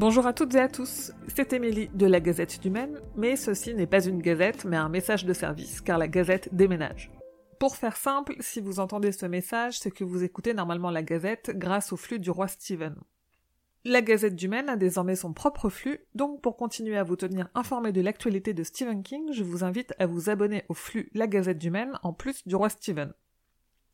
[0.00, 3.74] Bonjour à toutes et à tous, c'est Émilie de la Gazette du Maine, mais ceci
[3.74, 7.10] n'est pas une gazette mais un message de service, car la Gazette déménage.
[7.58, 11.50] Pour faire simple, si vous entendez ce message, c'est que vous écoutez normalement la Gazette
[11.54, 12.94] grâce au flux du roi Steven.
[13.84, 17.50] La Gazette du Maine a désormais son propre flux, donc pour continuer à vous tenir
[17.54, 21.26] informé de l'actualité de Stephen King, je vous invite à vous abonner au flux La
[21.26, 23.12] Gazette du Maine en plus du roi Steven.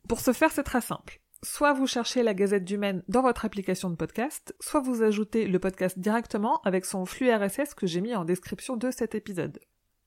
[0.09, 1.21] Pour ce faire, c'est très simple.
[1.47, 5.47] Soit vous cherchez la Gazette du Maine dans votre application de podcast, soit vous ajoutez
[5.47, 9.61] le podcast directement avec son flux RSS que j'ai mis en description de cet épisode.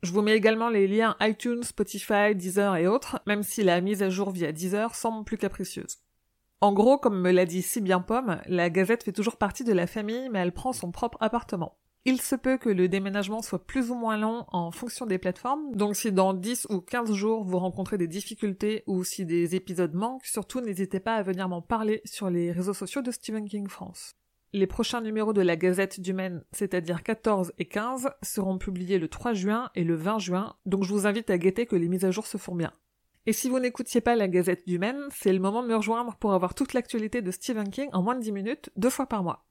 [0.03, 4.03] Je vous mets également les liens iTunes, Spotify, Deezer et autres, même si la mise
[4.03, 5.99] à jour via Deezer semble plus capricieuse.
[6.59, 9.71] En gros, comme me l'a dit si bien Pomme, la Gazette fait toujours partie de
[9.71, 11.77] la famille, mais elle prend son propre appartement.
[12.05, 15.75] Il se peut que le déménagement soit plus ou moins long en fonction des plateformes,
[15.75, 19.93] donc si dans 10 ou 15 jours vous rencontrez des difficultés ou si des épisodes
[19.93, 23.67] manquent, surtout n'hésitez pas à venir m'en parler sur les réseaux sociaux de Stephen King
[23.67, 24.13] France.
[24.53, 29.09] Les prochains numéros de la Gazette du Maine, c'est-à-dire 14 et 15, seront publiés le
[29.09, 32.05] 3 juin et le 20 juin, donc je vous invite à guetter que les mises
[32.05, 32.71] à jour se font bien.
[33.25, 36.15] Et si vous n'écoutiez pas la Gazette du Maine, c'est le moment de me rejoindre
[36.15, 39.21] pour avoir toute l'actualité de Stephen King en moins de 10 minutes, deux fois par
[39.21, 39.48] mois.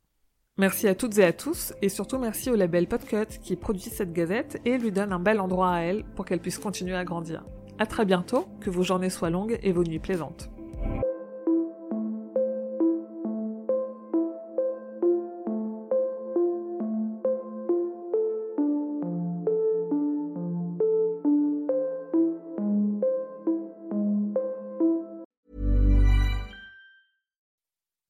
[0.58, 4.12] Merci à toutes et à tous, et surtout merci au label Podcut qui produit cette
[4.12, 7.44] gazette et lui donne un bel endroit à elle pour qu'elle puisse continuer à grandir.
[7.78, 10.50] À très bientôt, que vos journées soient longues et vos nuits plaisantes.